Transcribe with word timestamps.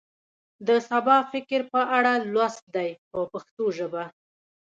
د 0.67 0.69
سبا 0.89 1.17
فکر 1.31 1.59
په 1.73 1.81
اړه 1.97 2.13
لوست 2.33 2.63
دی 2.75 2.89
په 3.09 3.19
پښتو 3.31 3.65
ژبه. 3.77 4.03